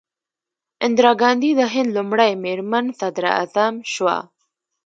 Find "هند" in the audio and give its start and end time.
1.73-1.89